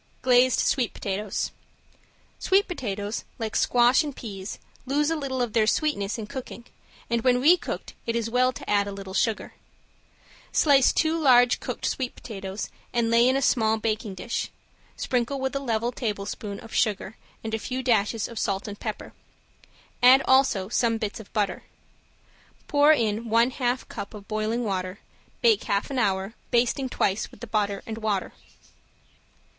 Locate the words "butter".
21.31-21.65, 27.45-27.83